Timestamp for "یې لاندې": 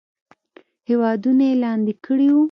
1.49-1.93